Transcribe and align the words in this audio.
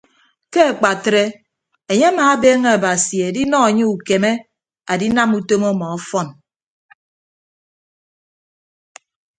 Ke 0.51 0.59
akpatre 0.71 1.23
enye 1.91 2.05
amaabeeñe 2.11 2.69
abasi 2.75 3.15
edinọ 3.27 3.57
anye 3.67 3.85
ukeme 3.95 4.31
adinam 4.91 5.29
utom 5.39 5.63
ọmọ 5.71 5.85
ọfọn. 5.97 6.27